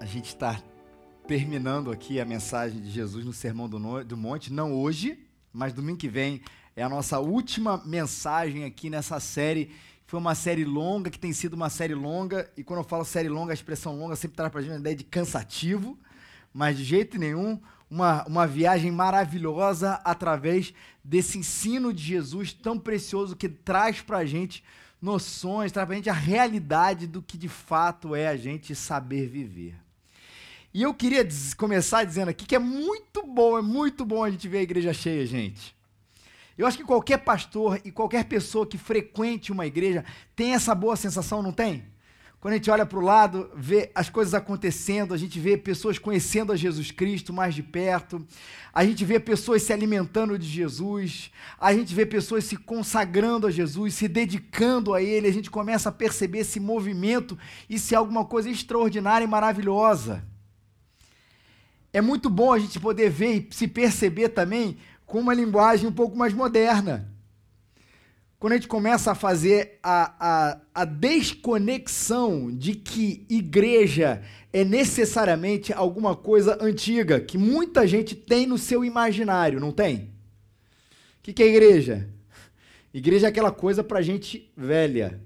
[0.00, 0.62] A gente está
[1.26, 5.18] terminando aqui a mensagem de Jesus no Sermão do, no do Monte, não hoje,
[5.52, 6.40] mas domingo que vem
[6.76, 9.72] é a nossa última mensagem aqui nessa série.
[10.06, 13.28] Foi uma série longa, que tem sido uma série longa, e quando eu falo série
[13.28, 15.98] longa, a expressão longa sempre traz para a gente uma ideia de cansativo,
[16.54, 17.60] mas de jeito nenhum,
[17.90, 20.72] uma, uma viagem maravilhosa através
[21.02, 24.62] desse ensino de Jesus tão precioso que traz para a gente
[25.02, 29.26] noções, traz para a gente a realidade do que de fato é a gente saber
[29.26, 29.87] viver.
[30.78, 34.46] E eu queria começar dizendo aqui que é muito bom, é muito bom a gente
[34.46, 35.74] ver a igreja cheia, gente.
[36.56, 40.04] Eu acho que qualquer pastor e qualquer pessoa que frequente uma igreja
[40.36, 41.82] tem essa boa sensação, não tem?
[42.38, 45.98] Quando a gente olha para o lado, vê as coisas acontecendo, a gente vê pessoas
[45.98, 48.24] conhecendo a Jesus Cristo mais de perto,
[48.72, 53.50] a gente vê pessoas se alimentando de Jesus, a gente vê pessoas se consagrando a
[53.50, 57.36] Jesus, se dedicando a Ele, a gente começa a perceber esse movimento
[57.68, 60.22] e se é alguma coisa extraordinária e maravilhosa.
[61.98, 65.92] É muito bom a gente poder ver e se perceber também com uma linguagem um
[65.92, 67.12] pouco mais moderna
[68.38, 75.72] quando a gente começa a fazer a, a, a desconexão de que igreja é necessariamente
[75.72, 79.96] alguma coisa antiga, que muita gente tem no seu imaginário, não tem?
[81.18, 82.08] O que, que é igreja?
[82.94, 85.20] Igreja é aquela coisa para gente velha.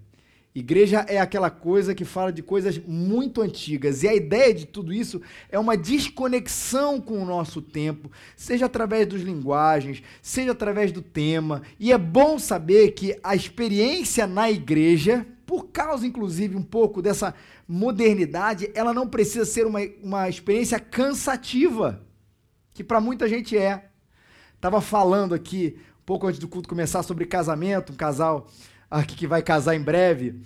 [0.54, 4.02] Igreja é aquela coisa que fala de coisas muito antigas.
[4.02, 9.06] E a ideia de tudo isso é uma desconexão com o nosso tempo, seja através
[9.06, 11.62] das linguagens, seja através do tema.
[11.80, 17.34] E é bom saber que a experiência na igreja, por causa inclusive um pouco dessa
[17.66, 22.04] modernidade, ela não precisa ser uma, uma experiência cansativa,
[22.74, 23.88] que para muita gente é.
[24.54, 28.48] Estava falando aqui, pouco antes do culto começar, sobre casamento, um casal
[28.92, 30.40] aqui que vai casar em breve.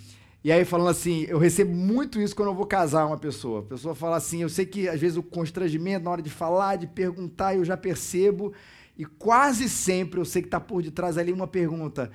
[0.44, 3.60] E aí falando assim, eu recebo muito isso quando eu vou casar uma pessoa.
[3.60, 6.76] A pessoa fala assim, eu sei que às vezes o constrangimento na hora de falar,
[6.76, 8.52] de perguntar, eu já percebo.
[8.96, 12.10] E quase sempre eu sei que está por detrás ali uma pergunta.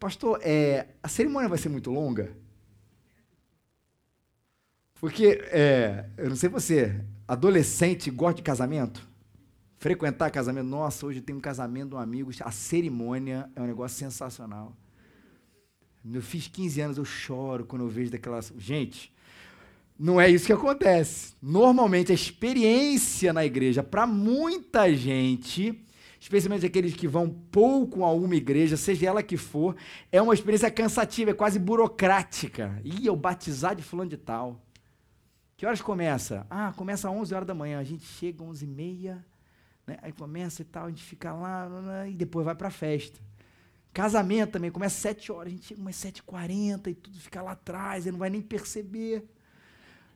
[0.00, 2.36] Pastor, é, a cerimônia vai ser muito longa?
[5.00, 9.08] Porque, é, eu não sei você, adolescente gosta de casamento?
[9.78, 10.66] Frequentar casamento?
[10.66, 14.76] Nossa, hoje tem um casamento de um amigo, a cerimônia é um negócio sensacional.
[16.12, 18.52] Eu fiz 15 anos, eu choro quando eu vejo daquelas.
[18.56, 19.12] Gente,
[19.98, 21.34] não é isso que acontece.
[21.42, 25.84] Normalmente, a experiência na igreja, para muita gente,
[26.20, 29.74] especialmente aqueles que vão pouco a uma igreja, seja ela que for,
[30.12, 32.80] é uma experiência cansativa, é quase burocrática.
[32.84, 34.60] Ih, eu batizar de fulano de tal.
[35.56, 36.46] Que horas começa?
[36.50, 37.78] Ah, começa às 11 horas da manhã.
[37.78, 39.26] A gente chega às 11 e meia,
[39.86, 39.98] né?
[40.02, 43.18] aí começa e tal, a gente fica lá e depois vai para a festa.
[43.96, 47.52] Casamento também, começa às 7 horas, a gente chega umas 7h40 e tudo fica lá
[47.52, 49.24] atrás, e não vai nem perceber.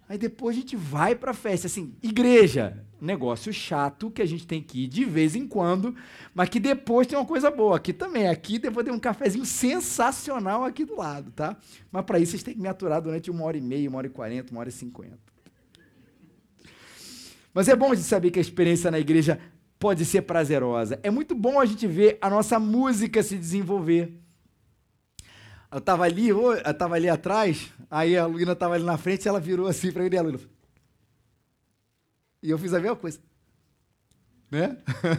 [0.06, 1.66] Aí depois a gente vai para a festa.
[1.66, 5.96] Assim, igreja, negócio chato que a gente tem que ir de vez em quando,
[6.34, 7.78] mas que depois tem uma coisa boa.
[7.78, 11.56] Aqui também, aqui depois tem um cafezinho sensacional aqui do lado, tá?
[11.90, 14.08] Mas para isso vocês têm que me aturar durante uma hora e meia, uma hora
[14.08, 15.18] e quarenta, uma hora e cinquenta.
[17.54, 19.40] Mas é bom de saber que a experiência na igreja
[19.80, 21.00] pode ser prazerosa.
[21.02, 24.14] É muito bom a gente ver a nossa música se desenvolver.
[25.72, 29.40] Eu estava ali, eu estava ali atrás, aí a Luína estava ali na frente, ela
[29.40, 30.40] virou assim para mim, e a Luína.
[32.42, 33.18] E eu fiz a mesma coisa.
[34.50, 34.76] Né?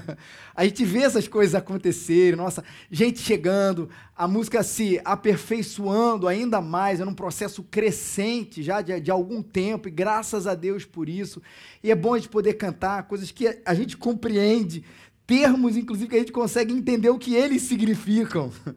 [0.53, 6.99] a gente vê essas coisas acontecerem, nossa, gente chegando, a música se aperfeiçoando ainda mais,
[6.99, 11.41] é num processo crescente já de, de, algum tempo, e graças a Deus por isso.
[11.81, 14.83] E é bom a gente poder cantar coisas que a gente compreende,
[15.25, 18.51] termos, inclusive, que a gente consegue entender o que eles significam.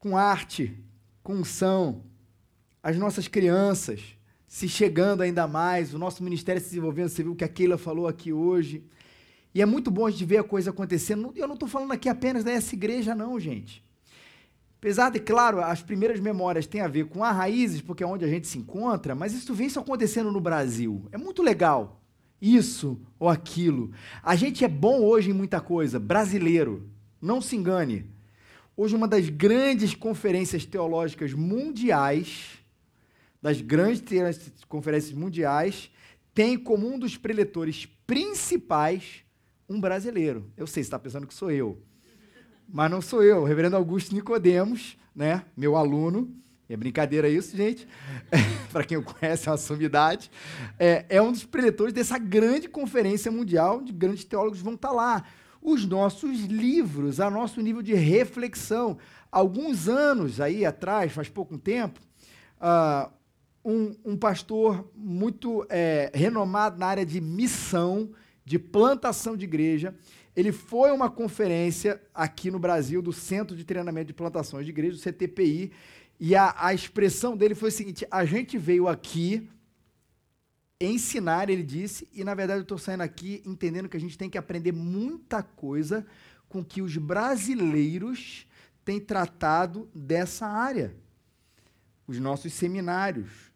[0.00, 0.76] com arte,
[1.22, 2.02] com unção,
[2.82, 4.16] as nossas crianças
[4.52, 7.78] se chegando ainda mais, o nosso ministério se desenvolvendo, você viu o que a Keila
[7.78, 8.84] falou aqui hoje.
[9.54, 11.32] E é muito bom a gente ver a coisa acontecendo.
[11.34, 13.82] Eu não estou falando aqui apenas dessa igreja, não, gente.
[14.78, 18.26] Apesar de, claro, as primeiras memórias têm a ver com as raízes, porque é onde
[18.26, 21.08] a gente se encontra, mas isso vem isso acontecendo no Brasil.
[21.10, 22.02] É muito legal.
[22.38, 23.90] Isso ou aquilo.
[24.22, 26.90] A gente é bom hoje em muita coisa, brasileiro.
[27.22, 28.04] Não se engane.
[28.76, 32.61] Hoje, uma das grandes conferências teológicas mundiais
[33.42, 34.02] das grandes
[34.68, 35.90] conferências mundiais,
[36.32, 39.24] tem como um dos preletores principais
[39.68, 40.50] um brasileiro.
[40.56, 41.82] Eu sei, você está pensando que sou eu.
[42.68, 45.44] Mas não sou eu, o reverendo Augusto Nicodemos, né?
[45.56, 46.32] meu aluno.
[46.68, 47.86] É brincadeira isso, gente.
[48.72, 50.30] Para quem o conhece, é uma sumidade.
[50.78, 54.94] É, é, um dos preletores dessa grande conferência mundial, onde grandes teólogos vão estar tá
[54.94, 55.24] lá.
[55.60, 58.96] Os nossos livros, a nosso nível de reflexão.
[59.30, 62.00] Alguns anos aí atrás, faz pouco tempo,
[62.56, 63.12] uh,
[63.64, 68.10] um, um pastor muito é, renomado na área de missão,
[68.44, 69.94] de plantação de igreja.
[70.34, 74.72] Ele foi a uma conferência aqui no Brasil do Centro de Treinamento de Plantações de
[74.72, 75.72] Igreja, o CTPI,
[76.18, 79.48] e a, a expressão dele foi o seguinte: a gente veio aqui
[80.80, 84.28] ensinar, ele disse, e na verdade eu estou saindo aqui entendendo que a gente tem
[84.28, 86.04] que aprender muita coisa
[86.48, 88.46] com que os brasileiros
[88.84, 90.94] têm tratado dessa área.
[92.06, 93.51] Os nossos seminários,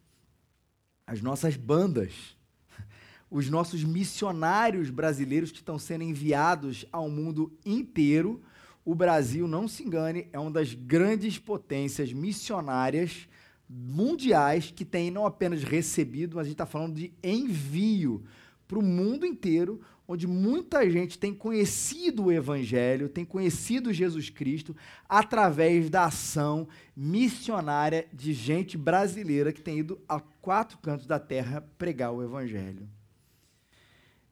[1.06, 2.37] as nossas bandas,
[3.31, 8.43] os nossos missionários brasileiros que estão sendo enviados ao mundo inteiro.
[8.85, 13.29] O Brasil, não se engane, é uma das grandes potências missionárias
[13.69, 18.25] mundiais que tem não apenas recebido, mas a gente está falando de envio
[18.67, 24.76] para o mundo inteiro, onde muita gente tem conhecido o Evangelho, tem conhecido Jesus Cristo
[25.08, 31.69] através da ação missionária de gente brasileira que tem ido a quatro cantos da terra
[31.76, 32.88] pregar o Evangelho.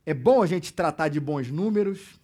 [0.06, 2.20] É bom a gente tratar de bons números,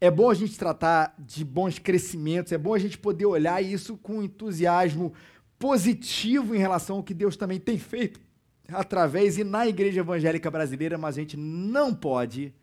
[0.00, 3.96] é bom a gente tratar de bons crescimentos, é bom a gente poder olhar isso
[3.96, 5.12] com entusiasmo
[5.58, 8.20] positivo em relação ao que Deus também tem feito
[8.68, 12.54] através e na igreja evangélica brasileira, mas a gente não pode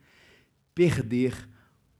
[0.78, 1.50] perder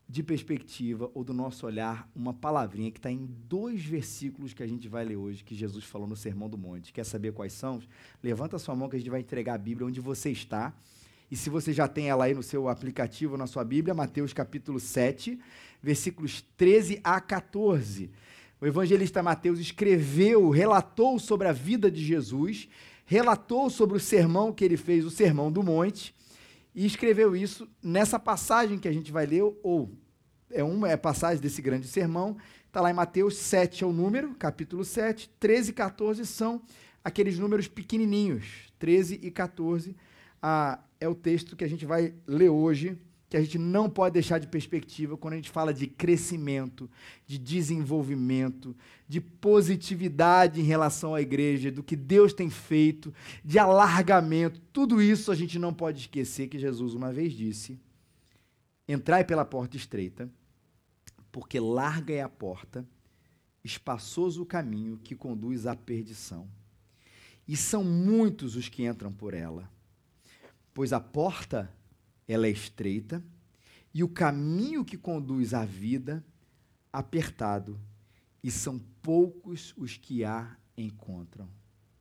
[0.08, 4.68] de perspectiva ou do nosso olhar uma palavrinha que está em dois versículos que a
[4.68, 6.94] gente vai ler hoje, que Jesus falou no Sermão do Monte.
[6.94, 7.82] Quer saber quais são?
[8.22, 10.76] Levanta sua mão que a gente vai entregar a Bíblia onde você está.
[11.32, 14.80] E se você já tem ela aí no seu aplicativo, na sua Bíblia, Mateus capítulo
[14.80, 15.40] 7,
[15.82, 18.12] versículos 13 a 14.
[18.62, 22.70] O evangelista Mateus escreveu, relatou sobre a vida de Jesus,
[23.08, 26.14] relatou sobre o sermão que ele fez, o Sermão do Monte,
[26.78, 29.92] e escreveu isso nessa passagem que a gente vai ler, ou
[30.52, 32.38] é uma é passagem desse grande sermão,
[32.68, 36.62] está lá em Mateus 7 é o número, capítulo 7, 13 e 14 são
[37.04, 39.96] aqueles números pequenininhos, 13 e 14
[40.40, 42.96] ah, é o texto que a gente vai ler hoje
[43.30, 46.90] que a gente não pode deixar de perspectiva quando a gente fala de crescimento,
[47.26, 48.76] de desenvolvimento,
[49.08, 53.14] de positividade em relação à igreja, do que Deus tem feito,
[53.44, 54.62] de alargamento.
[54.72, 57.78] Tudo isso a gente não pode esquecer que Jesus uma vez disse:
[58.88, 60.30] Entrai pela porta estreita,
[61.30, 62.88] porque larga é a porta,
[63.62, 66.48] espaçoso o caminho que conduz à perdição.
[67.46, 69.70] E são muitos os que entram por ela.
[70.74, 71.70] Pois a porta
[72.28, 73.24] ela é estreita
[73.94, 76.24] e o caminho que conduz à vida
[76.92, 77.80] apertado,
[78.44, 81.48] e são poucos os que a encontram.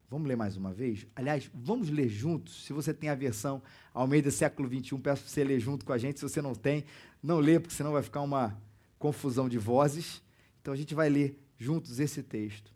[0.09, 1.07] Vamos ler mais uma vez?
[1.17, 2.65] Aliás, vamos ler juntos.
[2.65, 3.61] Se você tem a versão
[3.93, 6.21] ao meio do século XXI, peço para você ler junto com a gente.
[6.21, 6.85] Se você não tem,
[7.23, 8.57] não lê, porque senão vai ficar uma
[8.99, 10.23] confusão de vozes.
[10.61, 12.73] Então a gente vai ler juntos esse texto.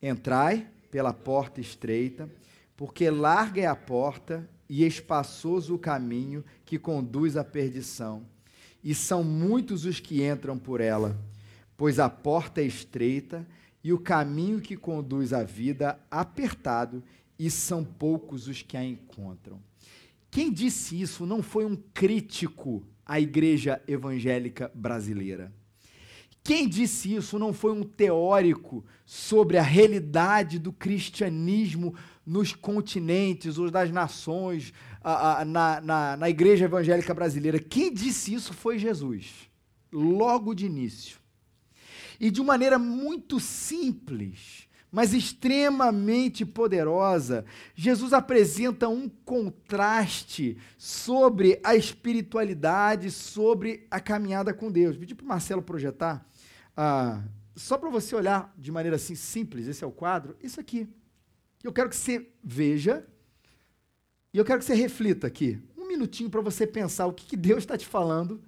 [0.00, 2.30] Entrai pela porta estreita,
[2.76, 8.24] porque larga é a porta e espaçoso o caminho que conduz à perdição,
[8.82, 11.16] e são muitos os que entram por ela,
[11.76, 13.46] pois a porta é estreita
[13.82, 17.02] e o caminho que conduz à vida apertado,
[17.38, 19.58] e são poucos os que a encontram.
[20.30, 25.52] Quem disse isso não foi um crítico à igreja evangélica brasileira.
[26.44, 33.70] Quem disse isso não foi um teórico sobre a realidade do cristianismo nos continentes ou
[33.70, 37.58] das nações, a, a, na, na, na igreja evangélica brasileira.
[37.58, 39.50] Quem disse isso foi Jesus,
[39.92, 41.18] logo de início.
[42.20, 47.44] E de maneira muito simples, mas extremamente poderosa,
[47.74, 54.96] Jesus apresenta um contraste sobre a espiritualidade, sobre a caminhada com Deus.
[54.96, 56.24] Pedi para o Marcelo projetar,
[56.76, 57.22] ah,
[57.56, 60.88] só para você olhar de maneira assim simples, esse é o quadro, isso aqui.
[61.62, 63.06] Eu quero que você veja
[64.32, 67.36] e eu quero que você reflita aqui, um minutinho para você pensar o que, que
[67.36, 68.42] Deus está te falando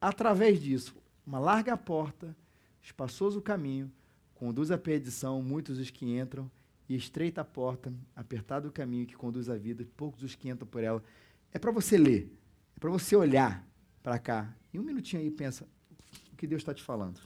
[0.00, 0.94] através disso.
[1.26, 2.36] Uma larga porta,
[2.80, 3.90] espaçoso caminho,
[4.34, 6.50] conduz à perdição, muitos os que entram,
[6.88, 10.66] e estreita a porta, apertado o caminho que conduz à vida, poucos os que entram
[10.66, 11.02] por ela.
[11.52, 12.32] É para você ler,
[12.76, 13.66] é para você olhar
[14.02, 14.54] para cá.
[14.72, 15.68] E um minutinho aí pensa
[16.32, 17.20] o que Deus está te falando.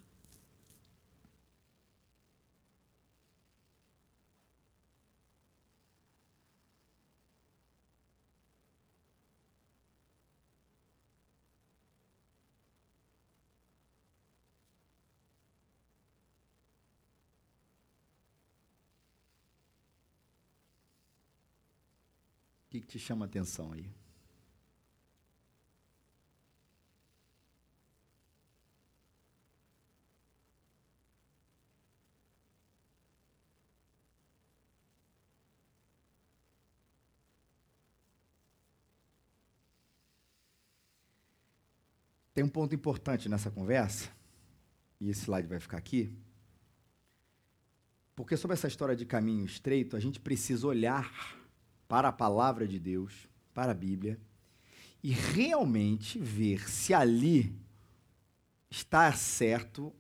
[22.92, 23.90] te chama a atenção aí?
[42.34, 44.11] Tem um ponto importante nessa conversa,
[45.00, 46.14] e esse slide vai ficar aqui,
[48.14, 51.41] porque sobre essa história de caminho estreito, a gente precisa olhar
[51.92, 54.18] para a palavra de Deus, para a Bíblia,
[55.02, 57.54] e realmente ver se ali
[58.70, 59.92] está certo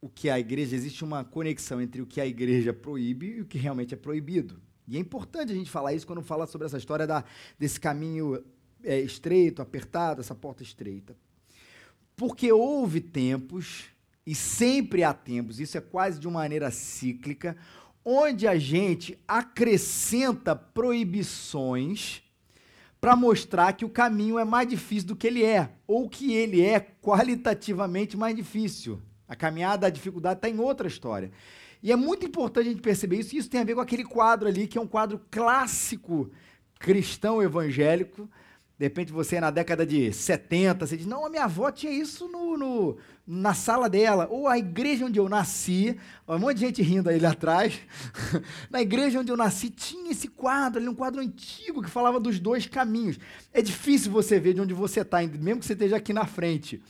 [0.00, 3.44] o que a igreja, existe uma conexão entre o que a igreja proíbe e o
[3.44, 4.62] que realmente é proibido.
[4.88, 7.22] E é importante a gente falar isso quando fala sobre essa história da,
[7.58, 8.42] desse caminho
[8.82, 11.14] é, estreito, apertado, essa porta estreita.
[12.16, 13.90] Porque houve tempos,
[14.26, 17.58] e sempre há tempos, isso é quase de uma maneira cíclica,
[18.04, 22.22] onde a gente acrescenta proibições
[23.00, 26.60] para mostrar que o caminho é mais difícil do que ele é, ou que ele
[26.60, 29.00] é qualitativamente mais difícil.
[29.26, 31.30] A caminhada, a dificuldade está em outra história.
[31.82, 34.04] E é muito importante a gente perceber isso, e isso tem a ver com aquele
[34.04, 36.30] quadro ali, que é um quadro clássico
[36.78, 38.28] cristão evangélico.
[38.80, 41.92] De repente você é na década de 70, você diz, não, a minha avó tinha
[41.92, 42.96] isso no, no
[43.26, 44.26] na sala dela.
[44.30, 47.78] Ou a igreja onde eu nasci, um monte de gente rindo ali atrás.
[48.72, 52.64] na igreja onde eu nasci tinha esse quadro um quadro antigo que falava dos dois
[52.64, 53.18] caminhos.
[53.52, 56.82] É difícil você ver de onde você está, mesmo que você esteja aqui na frente.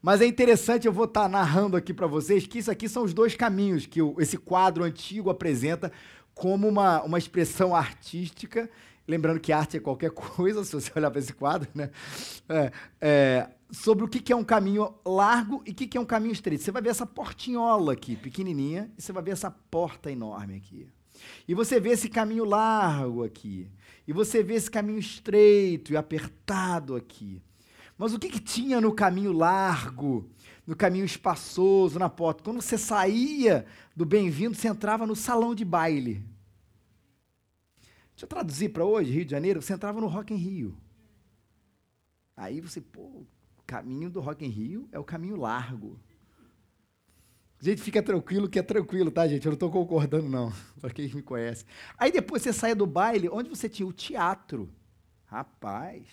[0.00, 3.02] Mas é interessante, eu vou estar tá narrando aqui para vocês que isso aqui são
[3.02, 5.92] os dois caminhos que o, esse quadro antigo apresenta
[6.34, 8.70] como uma, uma expressão artística.
[9.06, 11.90] Lembrando que arte é qualquer coisa, se você olhar para esse quadro, né?
[12.48, 16.06] É, é, sobre o que, é um caminho largo e o que, que é um
[16.06, 16.62] caminho estreito.
[16.62, 20.88] Você vai ver essa portinhola aqui, pequenininha, e você vai ver essa porta enorme aqui.
[21.46, 23.68] E você vê esse caminho largo aqui.
[24.06, 27.42] E você vê esse caminho estreito e apertado aqui.
[27.96, 30.28] Mas o que, que tinha no caminho largo,
[30.66, 32.42] no caminho espaçoso, na porta?
[32.42, 36.22] Quando você saía do bem-vindo, você entrava no salão de baile.
[38.14, 40.78] Deixa eu traduzir para hoje, Rio de Janeiro, você entrava no Rock em Rio.
[42.36, 43.26] Aí você, pô, o
[43.66, 46.00] caminho do Rock em Rio é o caminho largo.
[47.60, 49.44] Gente, fica tranquilo que é tranquilo, tá, gente?
[49.46, 51.64] Eu não estou concordando, não, para quem me conhece.
[51.98, 54.72] Aí depois você saia do baile, onde você tinha o teatro.
[55.26, 56.06] Rapaz,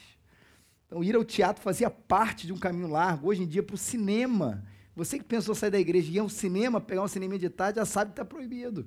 [0.91, 3.29] então, ir ao teatro fazia parte de um caminho largo.
[3.29, 4.61] Hoje em dia, para o cinema.
[4.93, 7.79] Você que pensou sair da igreja e ir ao cinema, pegar um cinema de tarde,
[7.79, 8.85] já sabe que está proibido.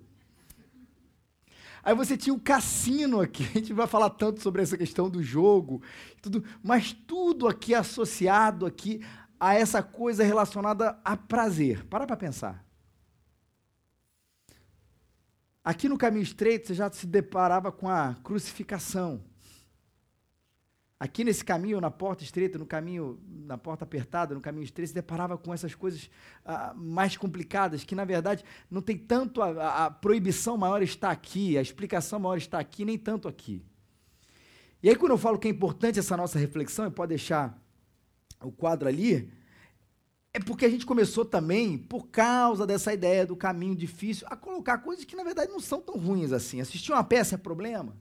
[1.85, 5.23] Aí você tinha o cassino aqui, a gente vai falar tanto sobre essa questão do
[5.23, 5.83] jogo,
[6.23, 9.05] tudo, mas tudo aqui associado aqui
[9.39, 11.85] a essa coisa relacionada a prazer.
[11.85, 12.65] Para para pensar.
[15.63, 19.23] Aqui no caminho estreito você já se deparava com a crucificação.
[20.99, 24.95] Aqui nesse caminho, na porta estreita, no caminho, na porta apertada, no caminho estreito, se
[24.95, 26.09] deparava com essas coisas
[26.45, 31.59] ah, mais complicadas, que na verdade não tem tanto a, a, proibição maior está aqui,
[31.59, 33.63] a explicação maior está aqui, nem tanto aqui.
[34.83, 37.59] E aí, quando eu falo que é importante essa nossa reflexão, e pode deixar
[38.41, 39.33] o quadro ali,
[40.33, 44.79] é porque a gente começou também, por causa dessa ideia do caminho difícil, a colocar
[44.79, 46.61] coisas que na verdade não são tão ruins assim.
[46.61, 47.97] Assistir uma peça é problema?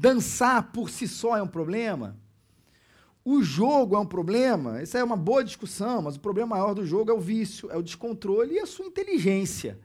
[0.00, 2.16] Dançar por si só é um problema?
[3.24, 4.80] O jogo é um problema?
[4.80, 7.76] Isso é uma boa discussão, mas o problema maior do jogo é o vício, é
[7.76, 9.76] o descontrole e a sua inteligência,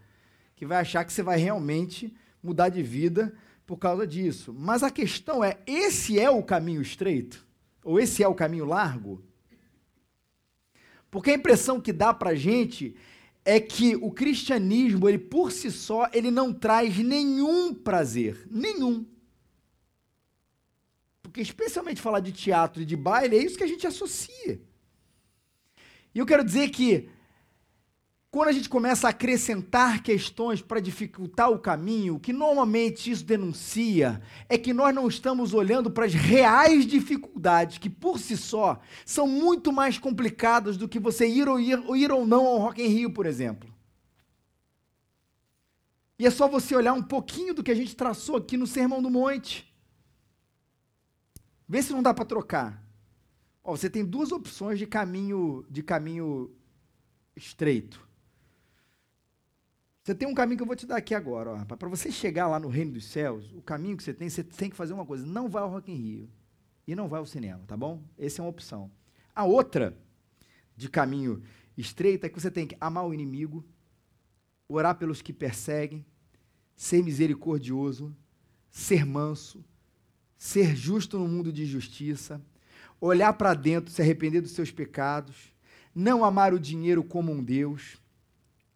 [0.55, 3.33] que vai achar que você vai realmente mudar de vida
[3.65, 4.53] por causa disso.
[4.55, 7.43] Mas a questão é: esse é o caminho estreito?
[7.83, 9.19] Ou esse é o caminho largo?
[11.09, 12.95] Porque a impressão que dá para gente
[13.43, 19.07] é que o cristianismo, ele por si só, ele não traz nenhum prazer, nenhum.
[21.33, 24.61] Porque, especialmente falar de teatro e de baile, é isso que a gente associa.
[26.13, 27.09] E eu quero dizer que,
[28.29, 33.25] quando a gente começa a acrescentar questões para dificultar o caminho, o que normalmente isso
[33.25, 38.79] denuncia é que nós não estamos olhando para as reais dificuldades, que por si só
[39.03, 42.59] são muito mais complicadas do que você ir ou, ir, ou ir ou não ao
[42.59, 43.73] Rock in Rio, por exemplo.
[46.19, 49.01] E é só você olhar um pouquinho do que a gente traçou aqui no Sermão
[49.01, 49.72] do Monte.
[51.73, 52.87] Vê se não dá para trocar.
[53.63, 56.55] Ó, você tem duas opções de caminho, de caminho
[57.35, 58.07] estreito.
[60.03, 61.65] Você tem um caminho que eu vou te dar aqui agora.
[61.65, 64.69] Para você chegar lá no reino dos céus, o caminho que você tem, você tem
[64.69, 65.25] que fazer uma coisa.
[65.25, 66.29] Não vai ao Rock in Rio.
[66.85, 68.03] E não vai ao cinema, tá bom?
[68.19, 68.91] Essa é uma opção.
[69.33, 69.97] A outra,
[70.77, 71.41] de caminho
[71.75, 73.65] estreito, é que você tem que amar o inimigo,
[74.67, 76.05] orar pelos que perseguem,
[76.75, 78.15] ser misericordioso,
[78.69, 79.65] ser manso,
[80.43, 82.41] ser justo no mundo de justiça,
[82.99, 85.53] olhar para dentro, se arrepender dos seus pecados,
[85.95, 87.95] não amar o dinheiro como um Deus,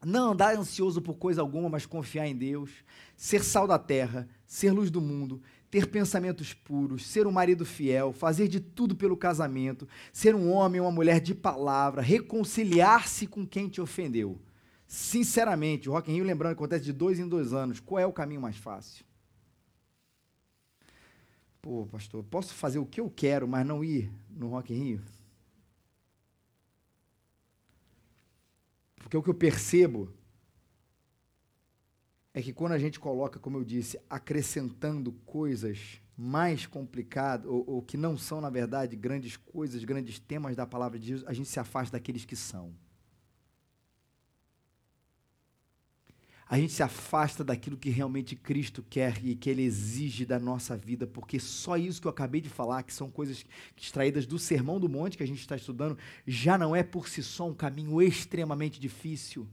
[0.05, 2.71] não andar ansioso por coisa alguma, mas confiar em Deus,
[3.17, 8.13] ser sal da terra, ser luz do mundo, ter pensamentos puros, ser um marido fiel,
[8.13, 13.45] fazer de tudo pelo casamento, ser um homem ou uma mulher de palavra, reconciliar-se com
[13.45, 14.39] quem te ofendeu.
[14.87, 17.81] Sinceramente, o Rock in Rio, lembrando, acontece de dois em dois anos.
[17.81, 19.05] Qual é o caminho mais fácil?
[21.61, 25.01] Pô, pastor, posso fazer o que eu quero, mas não ir no Rock in Rio?
[28.95, 30.13] Porque o que eu percebo
[32.33, 37.81] é que quando a gente coloca, como eu disse, acrescentando coisas mais complicadas, ou, ou,
[37.81, 41.49] que não são, na verdade, grandes coisas, grandes temas da palavra de Jesus, a gente
[41.49, 42.73] se afasta daqueles que são.
[46.49, 50.77] A gente se afasta daquilo que realmente Cristo quer e que Ele exige da nossa
[50.77, 54.79] vida, porque só isso que eu acabei de falar, que são coisas extraídas do Sermão
[54.79, 58.01] do Monte que a gente está estudando, já não é por si só um caminho
[58.01, 59.47] extremamente difícil,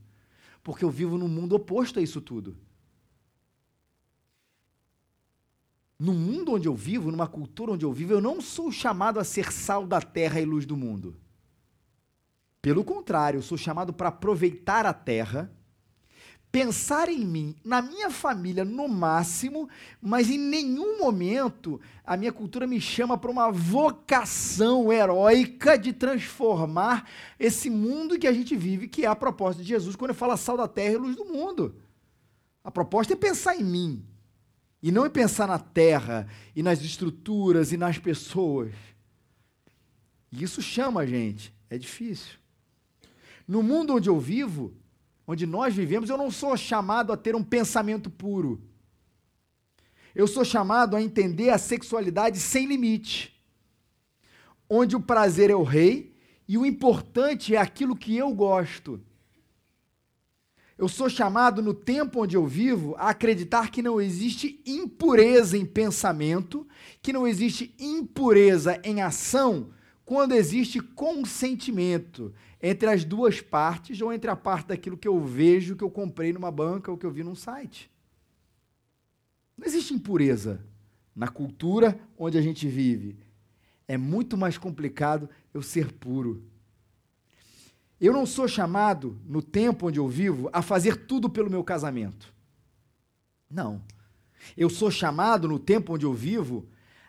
[0.63, 2.57] porque eu vivo num mundo oposto a isso tudo.
[5.99, 9.25] no mundo onde eu vivo, numa cultura onde eu vivo, eu não sou chamado a
[9.25, 11.17] ser sal da terra e luz do mundo.
[12.61, 15.51] Pelo contrário, eu sou chamado para aproveitar a terra,
[16.55, 19.69] pensar em mim, na minha família no máximo,
[20.01, 27.11] mas em nenhum momento a minha cultura me chama para uma vocação heróica de transformar
[27.41, 30.37] esse mundo que a gente vive, que é a proposta de Jesus quando ele fala
[30.37, 31.75] sal da terra e luz do mundo.
[32.63, 34.07] A proposta é pensar em mim,
[34.81, 38.73] e não em pensar na terra e nas estruturas e nas pessoas.
[40.31, 42.35] E isso chama a gente, é difícil.
[43.47, 44.73] No mundo onde eu vivo,
[45.27, 48.61] onde nós vivemos, eu não sou chamado a ter um pensamento puro.
[50.15, 53.35] Eu sou chamado a entender a sexualidade sem limite,
[54.69, 56.15] onde o prazer é o rei
[56.47, 59.01] e o importante é aquilo que eu gosto.
[60.77, 65.65] Eu sou chamado no tempo onde eu vivo a acreditar que não existe impureza em
[65.65, 66.67] pensamento,
[67.01, 69.71] que não existe impureza em ação,
[70.05, 72.35] quando existe consentimento
[72.67, 76.33] entre as duas partes ou entre a parte daquilo que eu vejo, que eu comprei
[76.33, 77.91] numa banca ou que eu vi num site.
[79.55, 80.65] Não existe impureza
[81.15, 83.19] na cultura onde a gente vive.
[83.87, 86.43] É muito mais complicado eu ser puro.
[88.01, 92.33] Eu não sou chamado, no tempo onde eu vivo, a fazer tudo pelo meu casamento.
[93.51, 93.83] Não.
[94.57, 96.67] Eu sou chamado, no tempo onde eu vivo,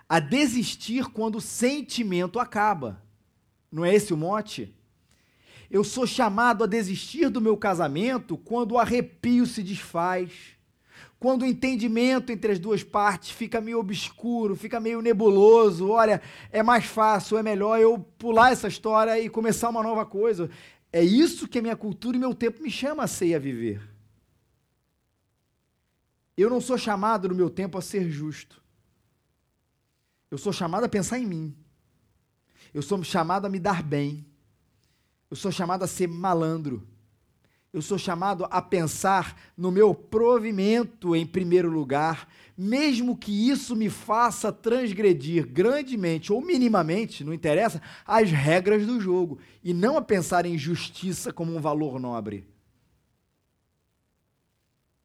[0.10, 3.02] a desistir quando o sentimento acaba.
[3.72, 4.75] Não é esse o mote?
[5.70, 10.32] Eu sou chamado a desistir do meu casamento quando o arrepio se desfaz,
[11.20, 15.90] quando o entendimento entre as duas partes fica meio obscuro, fica meio nebuloso.
[15.90, 20.50] Olha, é mais fácil, é melhor eu pular essa história e começar uma nova coisa.
[20.92, 23.40] É isso que a minha cultura e meu tempo me chama a ser e a
[23.40, 23.82] viver.
[26.38, 28.62] Eu não sou chamado no meu tempo a ser justo.
[30.30, 31.56] Eu sou chamado a pensar em mim.
[32.74, 34.26] Eu sou chamado a me dar bem.
[35.30, 36.88] Eu sou chamado a ser malandro.
[37.76, 43.90] Eu sou chamado a pensar no meu provimento em primeiro lugar, mesmo que isso me
[43.90, 50.46] faça transgredir grandemente ou minimamente, não interessa, as regras do jogo, e não a pensar
[50.46, 52.48] em justiça como um valor nobre.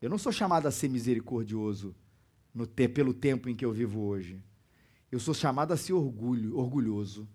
[0.00, 1.92] Eu não sou chamado a ser misericordioso
[2.54, 4.40] no te, pelo tempo em que eu vivo hoje.
[5.10, 7.28] Eu sou chamado a ser orgulho, orgulhoso.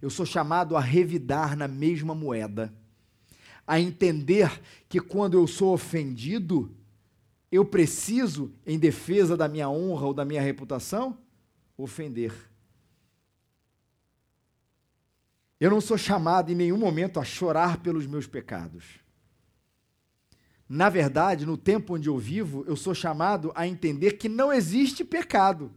[0.00, 2.72] Eu sou chamado a revidar na mesma moeda
[3.66, 6.74] a entender que quando eu sou ofendido,
[7.50, 11.18] eu preciso, em defesa da minha honra ou da minha reputação,
[11.76, 12.32] ofender.
[15.58, 19.00] Eu não sou chamado em nenhum momento a chorar pelos meus pecados.
[20.68, 25.04] Na verdade, no tempo onde eu vivo, eu sou chamado a entender que não existe
[25.04, 25.72] pecado.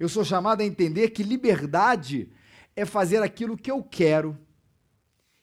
[0.00, 2.32] Eu sou chamado a entender que liberdade
[2.74, 4.34] é fazer aquilo que eu quero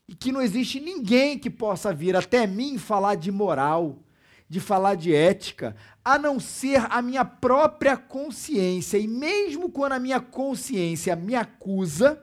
[0.08, 4.00] e que não existe ninguém que possa vir até mim falar de moral,
[4.50, 8.98] de falar de ética, a não ser a minha própria consciência.
[8.98, 12.20] E mesmo quando a minha consciência me acusa,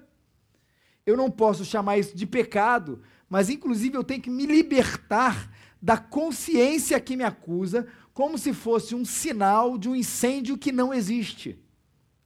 [1.06, 5.96] eu não posso chamar isso de pecado, mas inclusive eu tenho que me libertar da
[5.96, 11.62] consciência que me acusa, como se fosse um sinal de um incêndio que não existe.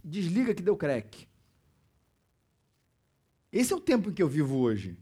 [0.04, 1.26] Desliga que deu crack.
[3.50, 4.96] Esse é o tempo em que eu vivo hoje.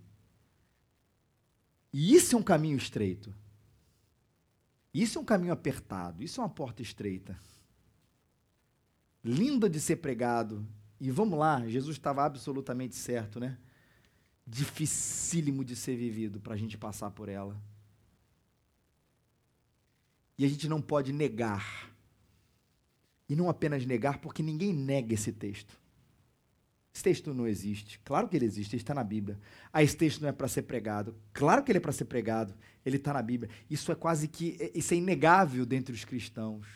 [1.92, 3.34] E isso é um caminho estreito.
[4.92, 6.22] Isso é um caminho apertado.
[6.22, 7.38] Isso é uma porta estreita.
[9.22, 10.66] Linda de ser pregado.
[11.00, 13.58] E vamos lá, Jesus estava absolutamente certo, né?
[14.46, 17.60] Dificílimo de ser vivido para a gente passar por ela.
[20.38, 21.90] E a gente não pode negar.
[23.28, 25.78] E não apenas negar, porque ninguém nega esse texto.
[26.94, 28.00] Esse texto não existe.
[28.04, 29.38] Claro que ele existe, ele está na Bíblia.
[29.72, 31.14] Ah, esse texto não é para ser pregado.
[31.32, 32.54] Claro que ele é para ser pregado,
[32.86, 33.50] ele está na Bíblia.
[33.68, 36.66] Isso é quase que, isso é inegável dentre os cristãos.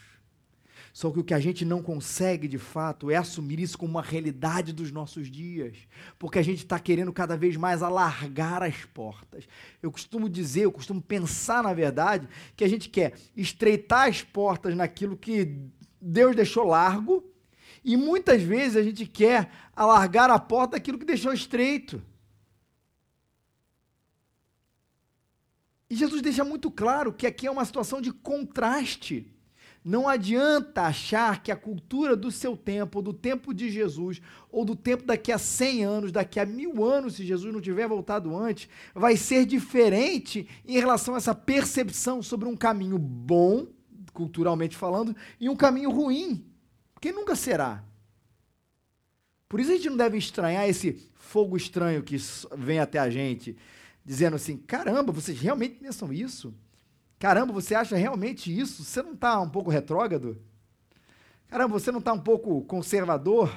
[0.92, 4.02] Só que o que a gente não consegue de fato é assumir isso como uma
[4.02, 5.76] realidade dos nossos dias,
[6.18, 9.48] porque a gente está querendo cada vez mais alargar as portas.
[9.82, 14.74] Eu costumo dizer, eu costumo pensar, na verdade, que a gente quer estreitar as portas
[14.74, 17.24] naquilo que Deus deixou largo,
[17.84, 22.02] e muitas vezes a gente quer alargar a porta daquilo que deixou estreito.
[25.88, 29.26] E Jesus deixa muito claro que aqui é uma situação de contraste.
[29.82, 34.76] Não adianta achar que a cultura do seu tempo, do tempo de Jesus, ou do
[34.76, 38.68] tempo daqui a 100 anos, daqui a mil anos, se Jesus não tiver voltado antes,
[38.94, 43.66] vai ser diferente em relação a essa percepção sobre um caminho bom,
[44.12, 46.44] culturalmente falando, e um caminho ruim,
[46.94, 47.83] porque nunca será.
[49.49, 52.16] Por isso a gente não deve estranhar esse fogo estranho que
[52.57, 53.57] vem até a gente,
[54.05, 56.55] dizendo assim: caramba, vocês realmente pensam isso?
[57.18, 58.85] Caramba, você acha realmente isso?
[58.85, 60.40] Você não está um pouco retrógrado?
[61.49, 63.53] Caramba, você não está um pouco conservador?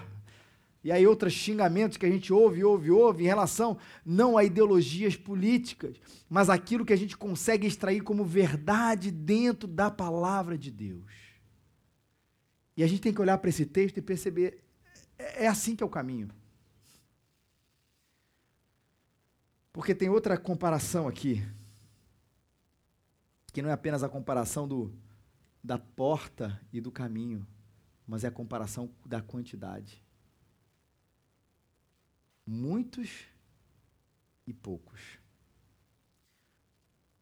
[0.83, 5.15] E aí outros xingamentos que a gente ouve, ouve, ouve em relação não a ideologias
[5.15, 5.95] políticas,
[6.29, 11.05] mas aquilo que a gente consegue extrair como verdade dentro da palavra de Deus.
[12.75, 14.61] E a gente tem que olhar para esse texto e perceber
[15.17, 16.29] é, é assim que é o caminho.
[19.71, 21.41] Porque tem outra comparação aqui
[23.53, 24.91] que não é apenas a comparação do,
[25.63, 27.47] da porta e do caminho,
[28.05, 30.02] mas é a comparação da quantidade.
[32.45, 33.25] Muitos
[34.45, 34.99] e poucos.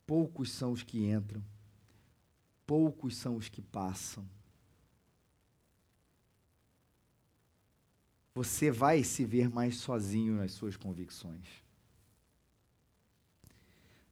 [0.06, 1.44] Poucos são os que entram,
[2.66, 4.28] poucos são os que passam.
[8.34, 11.62] Você vai se ver mais sozinho nas suas convicções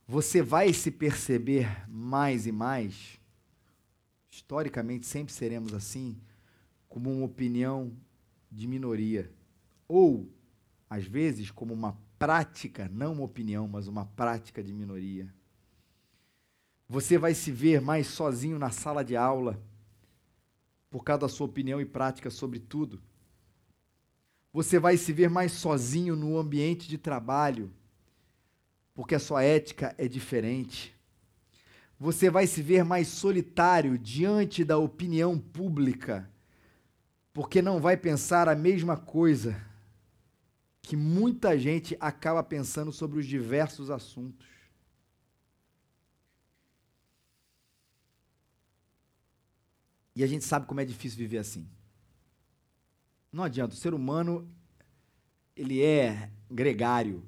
[0.09, 3.19] você vai se perceber mais e mais,
[4.27, 6.17] historicamente sempre seremos assim,
[6.89, 7.95] como uma opinião
[8.51, 9.31] de minoria.
[9.87, 10.27] Ou,
[10.89, 15.32] às vezes, como uma prática, não uma opinião, mas uma prática de minoria.
[16.88, 19.62] Você vai se ver mais sozinho na sala de aula,
[20.89, 22.99] por causa da sua opinião e prática sobre tudo.
[24.52, 27.71] Você vai se ver mais sozinho no ambiente de trabalho,
[28.95, 30.95] porque a sua ética é diferente.
[31.99, 36.28] Você vai se ver mais solitário diante da opinião pública,
[37.32, 39.68] porque não vai pensar a mesma coisa
[40.81, 44.47] que muita gente acaba pensando sobre os diversos assuntos.
[50.15, 51.69] E a gente sabe como é difícil viver assim.
[53.31, 54.49] Não adianta, o ser humano
[55.55, 57.27] ele é gregário,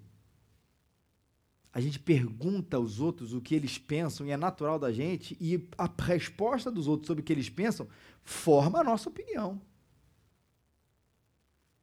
[1.74, 5.70] a gente pergunta aos outros o que eles pensam e é natural da gente, e
[5.78, 7.88] a resposta dos outros sobre o que eles pensam
[8.24, 9.62] forma a nossa opinião.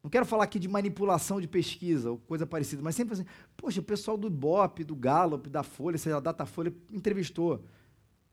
[0.01, 3.25] Não quero falar aqui de manipulação de pesquisa ou coisa parecida, mas sempre assim,
[3.57, 7.65] poxa, o pessoal do Ibope, do Gallup, da Folha, seja da Datafolha, entrevistou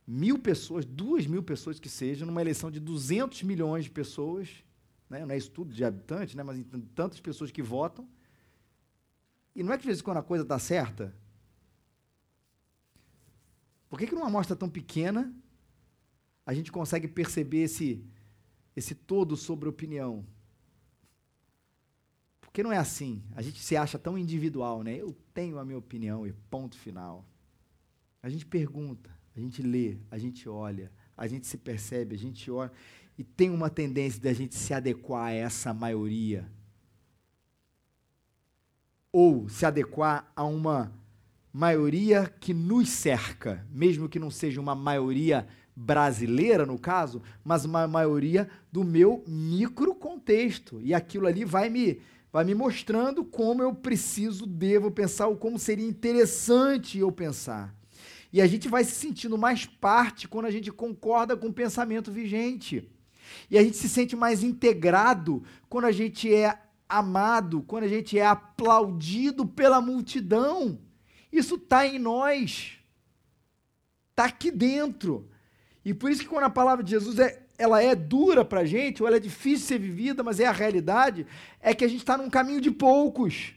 [0.07, 4.65] mil pessoas, duas mil pessoas que sejam, numa eleição de 200 milhões de pessoas,
[5.11, 5.25] né?
[5.25, 6.45] não é isso tudo de habitantes, né?
[6.45, 8.09] mas tantas pessoas que votam.
[9.55, 11.13] E não é que de vez em quando a coisa está certa,
[13.89, 15.35] por que, que numa amostra tão pequena
[16.45, 18.05] a gente consegue perceber esse,
[18.77, 20.25] esse todo sobre opinião?
[22.57, 23.23] Porque não é assim.
[23.35, 24.97] A gente se acha tão individual, né?
[24.97, 27.23] Eu tenho a minha opinião e ponto final.
[28.23, 32.51] A gente pergunta, a gente lê, a gente olha, a gente se percebe, a gente
[32.51, 32.73] olha
[33.19, 36.51] e tem uma tendência de a gente se adequar a essa maioria.
[39.13, 40.91] Ou se adequar a uma
[41.53, 47.87] maioria que nos cerca, mesmo que não seja uma maioria brasileira, no caso, mas uma
[47.87, 50.81] maioria do meu micro contexto.
[50.81, 52.01] E aquilo ali vai me,
[52.33, 57.75] vai me mostrando como eu preciso, devo pensar, ou como seria interessante eu pensar.
[58.33, 62.13] E a gente vai se sentindo mais parte quando a gente concorda com o pensamento
[62.13, 62.89] vigente.
[63.51, 66.59] E a gente se sente mais integrado quando a gente é
[66.89, 70.79] amado, quando a gente é aplaudido pela multidão.
[71.33, 72.79] Isso está em nós.
[74.11, 75.29] Está aqui dentro.
[75.85, 79.03] E por isso que quando a palavra de Jesus é, ela é dura para gente,
[79.03, 81.27] ou ela é difícil de ser vivida, mas é a realidade,
[81.61, 83.55] é que a gente está num caminho de poucos.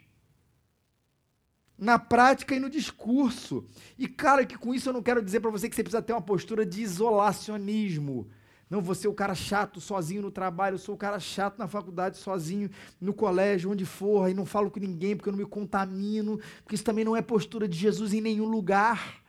[1.78, 3.66] na prática e no discurso.
[3.98, 6.12] E cara, que com isso eu não quero dizer para você que você precisa ter
[6.12, 8.28] uma postura de isolacionismo.
[8.70, 11.68] Não, você é o cara chato sozinho no trabalho, eu sou o cara chato na
[11.68, 12.70] faculdade, sozinho
[13.02, 16.76] no colégio, onde for, e não falo com ninguém porque eu não me contamino, porque
[16.76, 19.24] isso também não é postura de Jesus em nenhum lugar.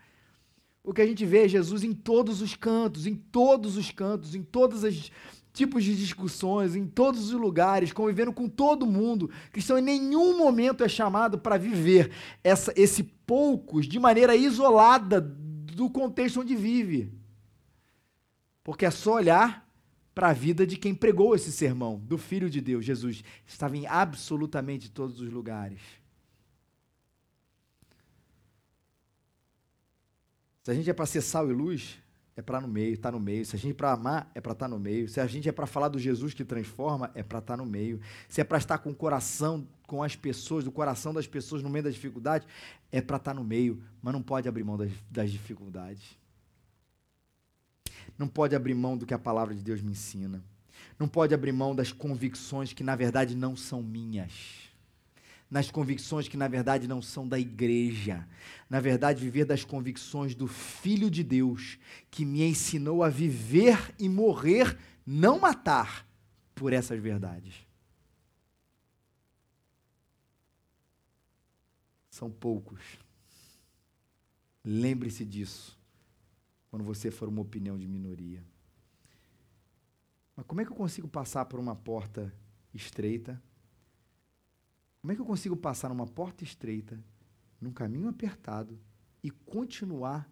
[0.83, 4.35] O que a gente vê é Jesus em todos os cantos, em todos os cantos,
[4.35, 5.11] em todos os
[5.53, 9.31] tipos de discussões, em todos os lugares, convivendo com todo mundo.
[9.53, 12.11] Cristão em nenhum momento é chamado para viver
[12.43, 17.13] essa, esse poucos de maneira isolada do contexto onde vive.
[18.65, 19.69] Porque é só olhar
[20.15, 23.23] para a vida de quem pregou esse sermão, do Filho de Deus, Jesus.
[23.47, 25.81] Estava em absolutamente todos os lugares.
[30.63, 31.99] Se a gente é para ser sal e luz,
[32.37, 33.45] é para no meio, estar tá no meio.
[33.45, 35.09] Se a gente é para amar, é para estar tá no meio.
[35.09, 37.67] Se a gente é para falar do Jesus que transforma, é para estar tá no
[37.69, 38.01] meio.
[38.29, 41.71] Se é para estar com o coração, com as pessoas, do coração das pessoas no
[41.71, 42.47] meio das dificuldades,
[42.93, 46.21] é para estar no meio, mas não pode abrir mão das, das dificuldades
[48.21, 50.45] não pode abrir mão do que a palavra de Deus me ensina.
[50.99, 54.70] Não pode abrir mão das convicções que na verdade não são minhas.
[55.51, 58.27] Nas convicções que na verdade não são da igreja.
[58.69, 61.77] Na verdade, viver das convicções do Filho de Deus,
[62.11, 66.07] que me ensinou a viver e morrer, não matar,
[66.55, 67.67] por essas verdades.
[72.11, 72.81] São poucos.
[74.63, 75.79] Lembre-se disso
[76.71, 78.45] quando você for uma opinião de minoria.
[80.37, 82.33] Mas como é que eu consigo passar por uma porta
[82.73, 83.43] estreita?
[85.01, 87.03] Como é que eu consigo passar numa porta estreita,
[87.61, 88.79] num caminho apertado
[89.23, 90.31] e continuar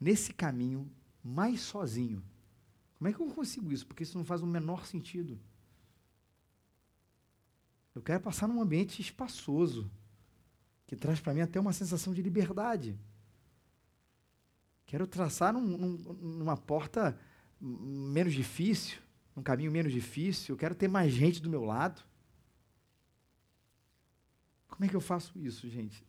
[0.00, 0.90] nesse caminho
[1.22, 2.22] mais sozinho?
[2.96, 3.86] Como é que eu consigo isso?
[3.86, 5.38] Porque isso não faz o menor sentido.
[7.94, 9.90] Eu quero passar num ambiente espaçoso,
[10.86, 12.98] que traz para mim até uma sensação de liberdade.
[14.86, 17.18] Quero traçar num, num, numa porta
[17.60, 18.98] menos difícil,
[19.36, 20.54] num caminho menos difícil.
[20.54, 22.02] Eu quero ter mais gente do meu lado.
[24.78, 26.06] Como é que eu faço isso, gente?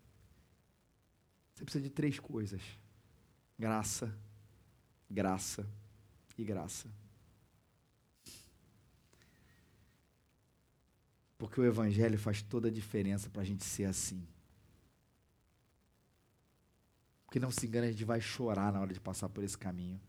[1.55, 2.61] Você precisa de três coisas:
[3.57, 4.15] graça,
[5.09, 5.67] graça
[6.37, 6.87] e graça.
[11.35, 14.27] Porque o Evangelho faz toda a diferença para a gente ser assim.
[17.25, 19.99] Porque não se engane, a gente vai chorar na hora de passar por esse caminho.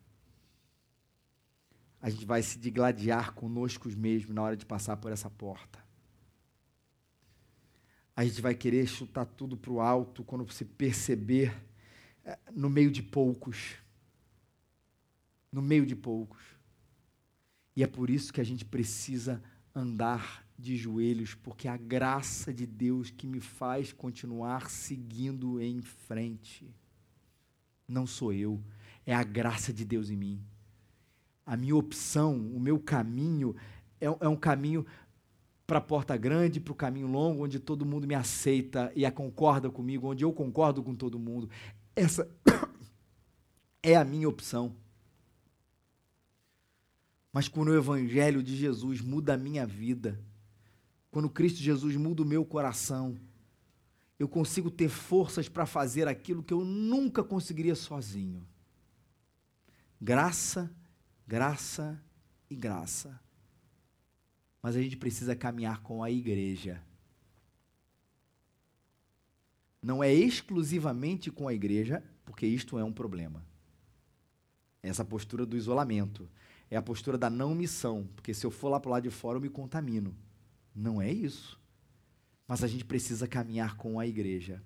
[2.02, 5.82] A gente vai se digladiar conosco mesmos na hora de passar por essa porta.
[8.20, 11.56] A gente vai querer chutar tudo para o alto quando se perceber
[12.22, 13.76] é, no meio de poucos.
[15.50, 16.42] No meio de poucos.
[17.74, 19.42] E é por isso que a gente precisa
[19.74, 25.80] andar de joelhos, porque é a graça de Deus que me faz continuar seguindo em
[25.80, 26.74] frente
[27.90, 28.62] não sou eu,
[29.04, 30.40] é a graça de Deus em mim.
[31.44, 33.56] A minha opção, o meu caminho
[34.00, 34.86] é, é um caminho
[35.70, 39.12] para a porta grande, para o caminho longo, onde todo mundo me aceita e a
[39.12, 41.48] concorda comigo, onde eu concordo com todo mundo.
[41.94, 42.28] Essa
[43.80, 44.74] é a minha opção.
[47.32, 50.20] Mas quando o Evangelho de Jesus muda a minha vida,
[51.08, 53.16] quando Cristo Jesus muda o meu coração,
[54.18, 58.44] eu consigo ter forças para fazer aquilo que eu nunca conseguiria sozinho.
[60.00, 60.68] Graça,
[61.28, 62.02] graça
[62.50, 63.20] e graça.
[64.62, 66.82] Mas a gente precisa caminhar com a igreja.
[69.82, 73.44] Não é exclusivamente com a igreja, porque isto é um problema.
[74.82, 76.28] Essa postura do isolamento.
[76.70, 79.10] É a postura da não missão, porque se eu for lá para o lado de
[79.10, 80.14] fora eu me contamino.
[80.74, 81.60] Não é isso
[82.50, 84.60] mas a gente precisa caminhar com a igreja.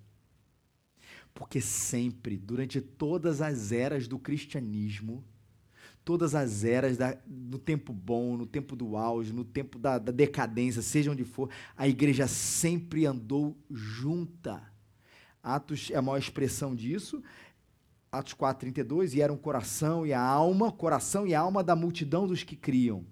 [1.35, 5.23] Porque sempre, durante todas as eras do cristianismo,
[6.05, 10.11] todas as eras da, no tempo bom, no tempo do auge, no tempo da, da
[10.11, 14.61] decadência, seja onde for, a igreja sempre andou junta.
[15.41, 17.23] Atos é a maior expressão disso.
[18.11, 22.43] Atos 4:32 e era um coração e a alma, coração e alma da multidão dos
[22.43, 23.03] que criam.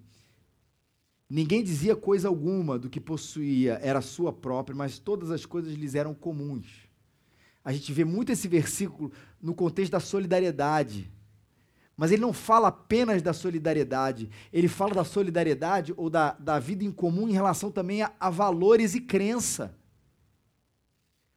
[1.28, 5.96] Ninguém dizia coisa alguma do que possuía, era sua própria, mas todas as coisas lhes
[5.96, 6.88] eram comuns.
[7.66, 11.12] A gente vê muito esse versículo no contexto da solidariedade.
[11.96, 16.84] Mas ele não fala apenas da solidariedade, ele fala da solidariedade ou da, da vida
[16.84, 19.78] em comum em relação também a, a valores e crença.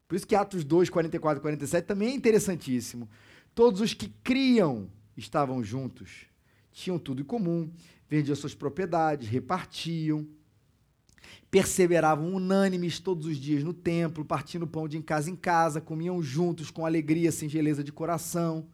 [0.08, 3.08] Por isso que Atos 2, 44 e 47 também é interessantíssimo.
[3.54, 6.26] Todos os que criam estavam juntos,
[6.72, 7.70] tinham tudo em comum,
[8.08, 10.26] vendiam suas propriedades, repartiam.
[11.50, 16.22] perseveravam unânimes todos os dias no templo, partindo pão de em casa em casa, comiam
[16.22, 18.68] juntos com alegria, singeleza de coração,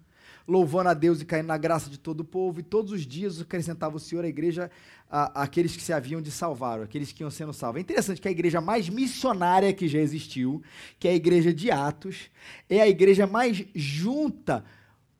[0.46, 3.40] louvando a Deus e caindo na graça de todo o povo, e todos os dias
[3.40, 4.70] acrescentava o Senhor à igreja
[5.10, 7.78] a, aqueles que se haviam de salvar, aqueles que iam sendo salvos.
[7.78, 10.62] É interessante que a igreja mais missionária que já existiu,
[10.98, 12.30] que é a igreja de Atos,
[12.68, 14.64] é a igreja mais junta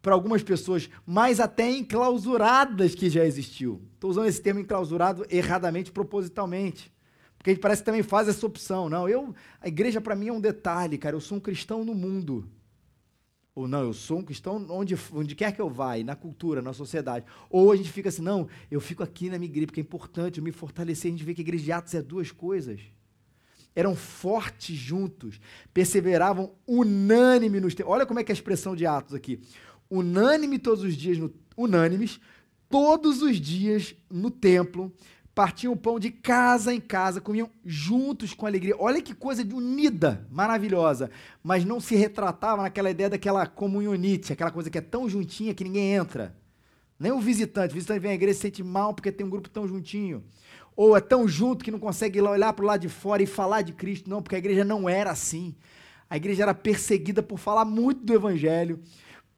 [0.01, 3.81] para algumas pessoas, mais até enclausuradas que já existiu.
[3.95, 6.93] Estou usando esse termo enclausurado erradamente, propositalmente.
[7.39, 8.89] Porque a gente parece que também faz essa opção.
[8.89, 11.15] Não, eu, a igreja para mim é um detalhe, cara.
[11.15, 12.49] Eu sou um cristão no mundo.
[13.55, 16.73] Ou não, eu sou um cristão onde, onde quer que eu vá, na cultura, na
[16.73, 17.27] sociedade.
[17.51, 20.38] Ou a gente fica assim, não, eu fico aqui na minha igreja, porque é importante
[20.38, 21.09] eu me fortalecer.
[21.09, 22.81] A gente vê que a igreja de Atos é duas coisas.
[23.75, 25.38] Eram fortes juntos,
[25.73, 27.93] perseveravam unânime nos tempos.
[27.93, 29.41] Olha como é que é a expressão de Atos aqui.
[29.91, 32.21] Unânime todos os dias, no, unânimes,
[32.71, 34.91] todos os dias no templo,
[35.35, 38.75] partiam o pão de casa em casa, comiam juntos com alegria.
[38.79, 41.11] Olha que coisa de unida, maravilhosa.
[41.42, 45.64] Mas não se retratava naquela ideia daquela comunionite, aquela coisa que é tão juntinha que
[45.64, 46.37] ninguém entra.
[46.99, 47.73] Nem o visitante.
[47.73, 50.23] O visitante vem à igreja e se sente mal porque tem um grupo tão juntinho.
[50.77, 53.62] Ou é tão junto que não consegue olhar para o lado de fora e falar
[53.62, 54.09] de Cristo.
[54.09, 55.55] Não, porque a igreja não era assim.
[56.09, 58.81] A igreja era perseguida por falar muito do evangelho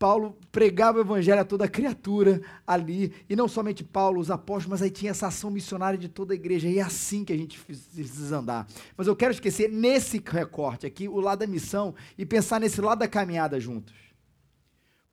[0.05, 4.83] Paulo pregava o evangelho a toda criatura ali, e não somente Paulo, os apóstolos, mas
[4.83, 7.59] aí tinha essa ação missionária de toda a igreja, e é assim que a gente
[7.59, 8.69] precisa andar.
[8.99, 12.99] Mas eu quero esquecer nesse recorte aqui o lado da missão e pensar nesse lado
[12.99, 13.95] da caminhada juntos.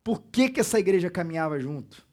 [0.04, 2.06] Por que, que essa igreja caminhava junto?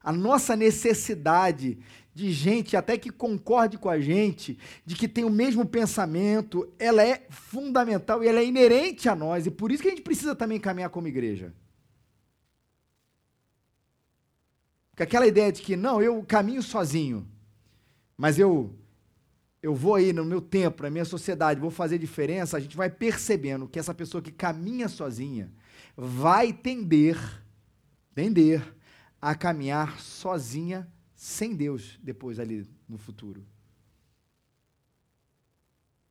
[0.00, 1.78] A nossa necessidade
[2.14, 7.02] de gente até que concorde com a gente, de que tem o mesmo pensamento, ela
[7.02, 10.34] é fundamental e ela é inerente a nós, e por isso que a gente precisa
[10.34, 11.52] também caminhar como igreja.
[14.90, 17.26] Porque aquela ideia de que, não, eu caminho sozinho,
[18.16, 18.72] mas eu
[19.60, 22.90] eu vou aí no meu tempo, na minha sociedade, vou fazer diferença, a gente vai
[22.90, 25.50] percebendo que essa pessoa que caminha sozinha
[25.96, 27.16] vai tender,
[28.14, 28.62] tender
[29.22, 30.86] a caminhar sozinha
[31.24, 33.46] sem Deus depois ali no futuro.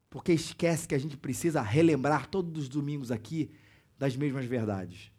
[0.10, 3.52] Porque esquece que a gente precisa relembrar todos os domingos aqui
[4.00, 5.12] das mesmas verdades,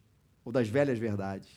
[0.44, 1.48] ou das velhas verdades.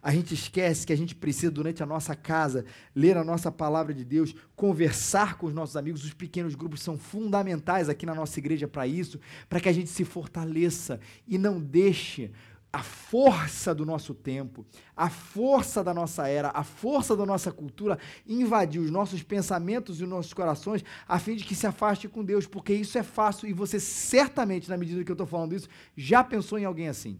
[0.00, 3.92] A gente esquece que a gente precisa, durante a nossa casa, ler a nossa palavra
[3.92, 6.04] de Deus, conversar com os nossos amigos.
[6.04, 9.18] Os pequenos grupos são fundamentais aqui na nossa igreja para isso,
[9.48, 12.30] para que a gente se fortaleça e não deixe
[12.78, 14.64] a força do nosso tempo,
[14.96, 20.04] a força da nossa era, a força da nossa cultura invadir os nossos pensamentos e
[20.04, 23.48] os nossos corações a fim de que se afaste com Deus, porque isso é fácil
[23.48, 27.18] e você certamente, na medida que eu estou falando isso, já pensou em alguém assim.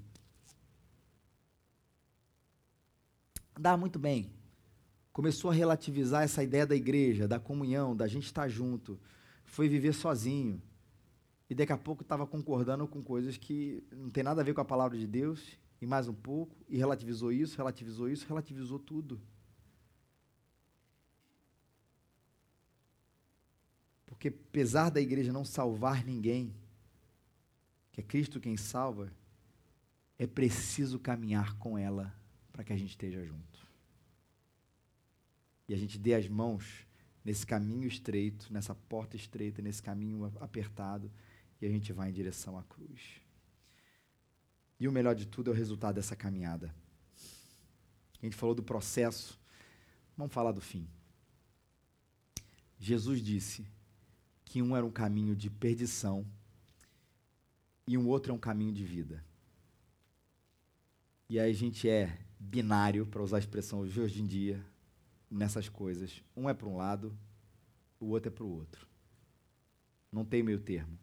[3.59, 4.31] Dá muito bem.
[5.13, 8.97] Começou a relativizar essa ideia da igreja, da comunhão, da gente estar junto.
[9.45, 10.63] Foi viver sozinho
[11.49, 14.61] e daqui a pouco estava concordando com coisas que não tem nada a ver com
[14.61, 19.21] a palavra de Deus, e mais um pouco, e relativizou isso, relativizou isso, relativizou tudo.
[24.07, 26.53] Porque apesar da igreja não salvar ninguém,
[27.93, 29.13] que é Cristo quem salva,
[30.19, 32.13] é preciso caminhar com ela
[32.53, 33.67] para que a gente esteja junto.
[35.69, 36.87] E a gente dê as mãos
[37.25, 41.11] nesse caminho estreito, nessa porta estreita, nesse caminho apertado,
[41.61, 43.21] e a gente vai em direção à cruz.
[44.79, 46.75] E o melhor de tudo é o resultado dessa caminhada.
[48.21, 49.39] A gente falou do processo,
[50.17, 50.89] vamos falar do fim.
[52.79, 53.67] Jesus disse
[54.45, 56.27] que um era um caminho de perdição
[57.87, 59.25] e um outro é um caminho de vida.
[61.29, 64.65] E aí a gente é binário, para usar a expressão de hoje em dia,
[65.31, 66.23] nessas coisas.
[66.37, 67.17] Um é para um lado,
[68.01, 68.87] o outro é para o outro.
[70.11, 70.99] Não tem meio termo.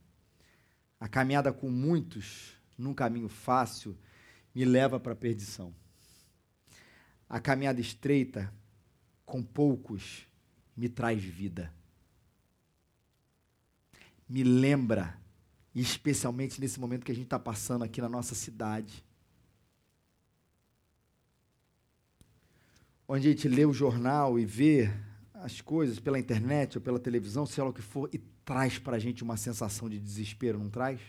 [1.06, 3.96] A caminhada com muitos, num caminho fácil,
[4.56, 5.72] me leva para a perdição.
[7.30, 8.52] A caminhada estreita,
[9.24, 10.26] com poucos,
[10.76, 11.72] me traz vida.
[14.28, 15.15] Me lembra,
[15.76, 19.06] especialmente nesse momento que a gente está passando aqui na nossa cidade,
[23.08, 24.92] onde a gente lê o jornal e vê
[25.46, 28.96] as coisas pela internet ou pela televisão, seja lá o que for, e traz para
[28.96, 31.00] a gente uma sensação de desespero, não traz?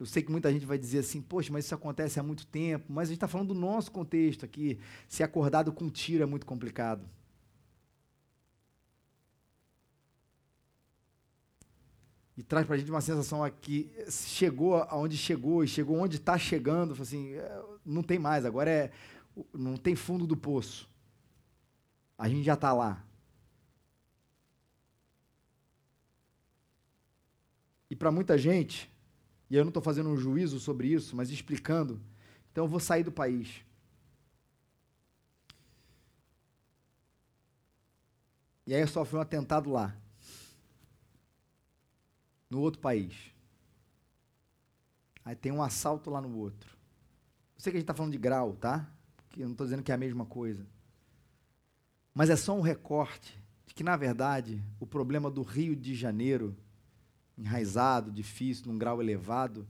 [0.00, 2.92] Eu sei que muita gente vai dizer assim, poxa, mas isso acontece há muito tempo,
[2.92, 4.80] mas a gente está falando do nosso contexto aqui.
[5.06, 7.08] Ser acordado com tiro é muito complicado.
[12.36, 16.36] E traz para a gente uma sensação aqui, chegou aonde chegou e chegou onde está
[16.36, 18.90] chegando, assim, é, não tem mais, agora é,
[19.54, 20.95] não tem fundo do poço.
[22.18, 23.04] A gente já está lá.
[27.90, 28.90] E para muita gente,
[29.48, 32.00] e eu não estou fazendo um juízo sobre isso, mas explicando,
[32.50, 33.64] então eu vou sair do país.
[38.66, 39.96] E aí sofre um atentado lá,
[42.50, 43.14] no outro país.
[45.24, 46.76] Aí tem um assalto lá no outro.
[47.54, 48.88] Eu sei que a gente está falando de grau, tá?
[49.16, 50.66] Porque eu não estou dizendo que é a mesma coisa.
[52.16, 56.56] Mas é só um recorte de que, na verdade, o problema do Rio de Janeiro,
[57.36, 59.68] enraizado, difícil, num grau elevado,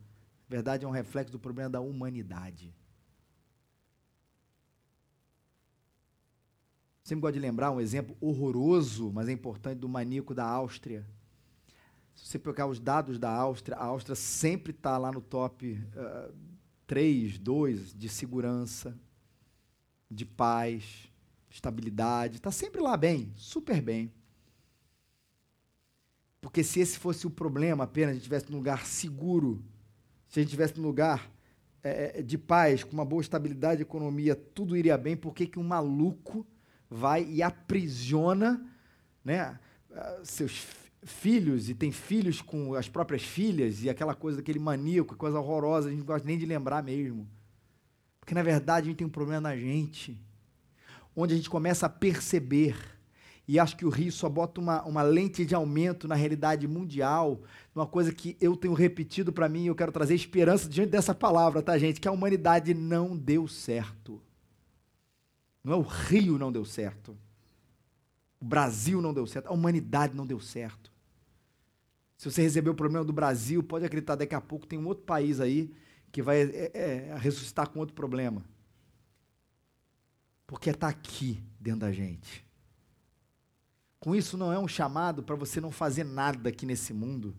[0.49, 2.73] na verdade é um reflexo do problema da humanidade.
[7.03, 11.05] Sempre gosto de lembrar um exemplo horroroso, mas é importante, do maníaco da Áustria.
[12.15, 16.33] Se você pegar os dados da Áustria, a Áustria sempre está lá no top uh,
[16.87, 18.97] 3, 2 de segurança,
[20.09, 21.11] de paz,
[21.57, 22.37] estabilidade.
[22.37, 24.13] Está sempre lá bem, super bem.
[26.41, 29.65] Porque se esse fosse o problema apenas, a gente estivesse num lugar seguro,
[30.29, 31.31] se a gente estivesse num lugar
[31.83, 35.65] é, de paz, com uma boa estabilidade, economia, tudo iria bem, por que, que um
[35.65, 36.47] maluco
[36.89, 38.65] vai e aprisiona
[39.25, 39.59] né,
[40.23, 40.67] seus
[41.03, 45.89] filhos e tem filhos com as próprias filhas e aquela coisa daquele maníaco, coisa horrorosa,
[45.89, 47.29] a gente não gosta nem de lembrar mesmo.
[48.21, 50.21] Porque na verdade a gente tem um problema na gente,
[51.17, 52.77] onde a gente começa a perceber,
[53.49, 57.41] e acho que o Rio só bota uma, uma lente de aumento na realidade mundial,
[57.75, 61.15] uma coisa que eu tenho repetido para mim e eu quero trazer esperança diante dessa
[61.15, 62.01] palavra, tá, gente?
[62.01, 64.21] Que a humanidade não deu certo.
[65.63, 67.17] Não é o Rio não deu certo.
[68.41, 69.47] O Brasil não deu certo.
[69.47, 70.93] A humanidade não deu certo.
[72.17, 75.05] Se você recebeu o problema do Brasil, pode acreditar, daqui a pouco tem um outro
[75.05, 75.71] país aí
[76.11, 78.43] que vai é, é, ressuscitar com outro problema.
[80.47, 82.47] Porque está aqui dentro da gente.
[83.99, 87.35] Com isso, não é um chamado para você não fazer nada aqui nesse mundo.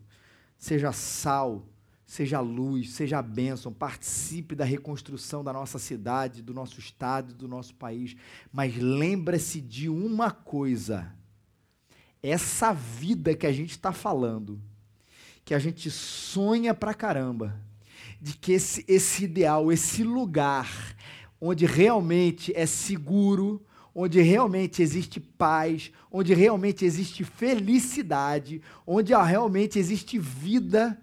[0.58, 1.66] Seja sal,
[2.04, 7.74] seja luz, seja bênção, participe da reconstrução da nossa cidade, do nosso estado, do nosso
[7.74, 8.16] país.
[8.52, 11.10] Mas lembre-se de uma coisa:
[12.22, 14.60] essa vida que a gente está falando,
[15.44, 17.58] que a gente sonha pra caramba,
[18.20, 20.68] de que esse, esse ideal, esse lugar
[21.40, 23.64] onde realmente é seguro,
[23.94, 30.98] onde realmente existe paz, onde realmente existe felicidade, onde realmente existe vida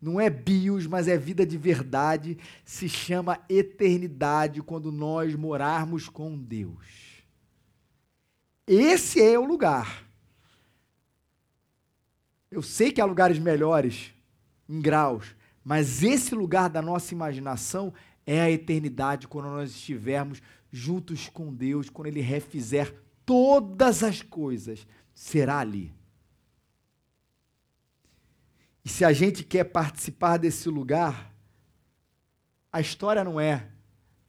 [0.00, 6.38] não é bios, mas é vida de verdade, se chama eternidade quando nós morarmos com
[6.38, 7.22] Deus.
[8.66, 10.06] Esse é o lugar.
[12.50, 14.12] Eu sei que há lugares melhores
[14.68, 17.92] em graus, mas esse lugar da nossa imaginação
[18.30, 22.94] é a eternidade quando nós estivermos juntos com Deus, quando Ele refizer
[23.26, 25.92] todas as coisas, será ali.
[28.84, 31.34] E se a gente quer participar desse lugar,
[32.72, 33.68] a história não é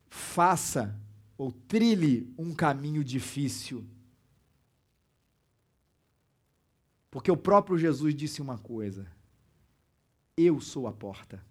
[0.10, 0.99] faça
[1.38, 3.86] ou trilhe um caminho difícil.
[7.12, 9.06] Porque o próprio Jesus disse uma coisa:
[10.36, 11.51] Eu sou a porta.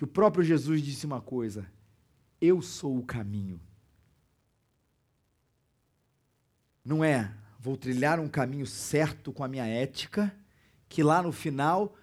[0.00, 1.70] Que o próprio Jesus disse uma coisa:
[2.40, 3.60] Eu sou o caminho.
[6.82, 10.34] Não é, vou trilhar um caminho certo com a minha ética
[10.88, 11.94] que lá no final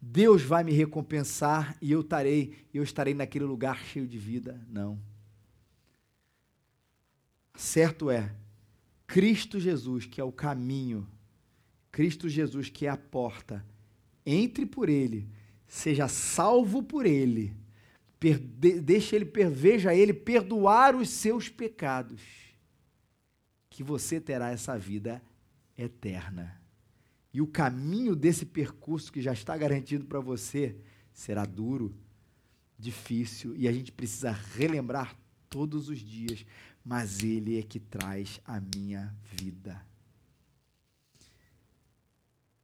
[0.00, 4.60] Deus vai me recompensar e eu estarei, eu estarei naquele lugar cheio de vida.
[4.68, 4.98] Não.
[7.54, 8.34] Certo é,
[9.06, 11.08] Cristo Jesus, que é o caminho,
[11.92, 13.64] Cristo Jesus, que é a porta,
[14.26, 15.28] entre por ele,
[15.74, 17.52] seja salvo por ele,
[18.20, 22.22] per, de, deixe ele, veja ele perdoar os seus pecados,
[23.68, 25.20] que você terá essa vida
[25.76, 26.62] eterna.
[27.32, 30.76] E o caminho desse percurso que já está garantido para você
[31.12, 31.92] será duro,
[32.78, 35.18] difícil, e a gente precisa relembrar
[35.50, 36.46] todos os dias,
[36.84, 39.84] mas Ele é que traz a minha vida.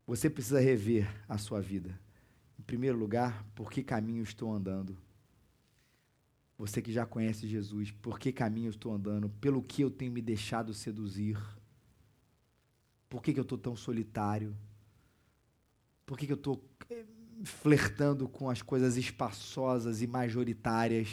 [0.06, 1.99] Você precisa rever a sua vida.
[2.70, 4.96] Primeiro lugar, por que caminho estou andando?
[6.56, 9.28] Você que já conhece Jesus, por que caminho estou andando?
[9.28, 11.36] Pelo que eu tenho me deixado seduzir?
[13.08, 14.56] Por que, que eu estou tão solitário?
[16.06, 17.04] Por que, que eu estou eh,
[17.42, 21.08] flertando com as coisas espaçosas e majoritárias?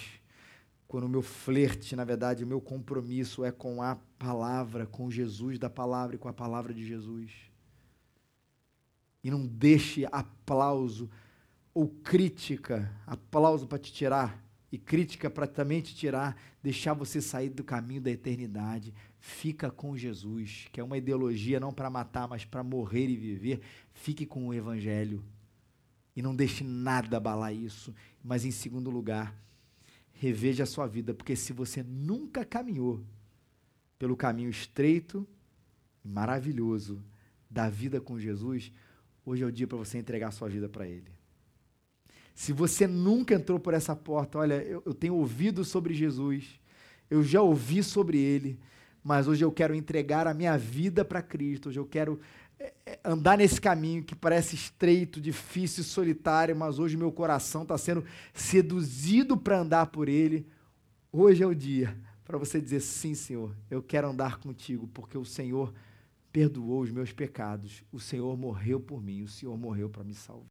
[0.88, 5.58] Quando o meu flerte, na verdade, o meu compromisso é com a palavra, com Jesus
[5.58, 7.32] da palavra e com a palavra de Jesus.
[9.24, 11.10] E não deixe aplauso
[11.78, 17.52] ou crítica, aplauso para te tirar e crítica para também te tirar, deixar você sair
[17.52, 18.96] do caminho da eternidade.
[19.20, 23.62] Fica com Jesus, que é uma ideologia não para matar, mas para morrer e viver.
[23.94, 25.24] Fique com o Evangelho.
[26.16, 27.94] E não deixe nada abalar isso.
[28.24, 29.40] Mas, em segundo lugar,
[30.14, 33.04] reveja a sua vida, porque se você nunca caminhou
[34.00, 35.28] pelo caminho estreito
[36.04, 37.06] e maravilhoso
[37.48, 38.72] da vida com Jesus,
[39.24, 41.17] hoje é o dia para você entregar a sua vida para Ele.
[42.38, 46.60] Se você nunca entrou por essa porta, olha, eu, eu tenho ouvido sobre Jesus,
[47.10, 48.60] eu já ouvi sobre Ele,
[49.04, 52.20] mas hoje eu quero entregar a minha vida para Cristo, hoje eu quero
[52.60, 57.76] é, é, andar nesse caminho que parece estreito, difícil, solitário, mas hoje meu coração está
[57.76, 60.46] sendo seduzido para andar por Ele.
[61.12, 65.26] Hoje é o dia para você dizer: sim, Senhor, eu quero andar contigo, porque o
[65.26, 65.74] Senhor
[66.32, 70.46] perdoou os meus pecados, o Senhor morreu por mim, o Senhor morreu para me salvar.